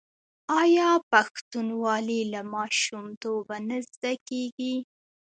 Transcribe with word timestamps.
آیا 0.61 0.89
پښتونولي 1.11 2.21
له 2.33 2.41
ماشومتوبه 2.53 3.57
نه 3.69 3.77
زده 3.91 4.13
کیږي؟ 4.27 4.75